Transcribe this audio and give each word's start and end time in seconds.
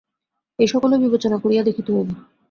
এ-সকলও 0.59 0.97
বিবেচনা 0.97 1.37
করিয়া 1.39 1.63
দেখিতে 1.63 1.89
হইবে। 1.91 2.13